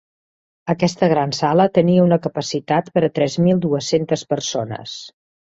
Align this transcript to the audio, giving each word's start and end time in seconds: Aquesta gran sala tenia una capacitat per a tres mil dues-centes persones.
Aquesta 0.73 1.09
gran 1.11 1.33
sala 1.41 1.67
tenia 1.75 2.07
una 2.07 2.19
capacitat 2.25 2.91
per 2.97 3.05
a 3.09 3.13
tres 3.19 3.39
mil 3.49 3.63
dues-centes 3.67 4.29
persones. 4.35 4.99